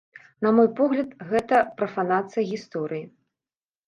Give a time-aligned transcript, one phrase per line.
[0.43, 3.03] На мой погляд, гэта прафанацыя гісторыі.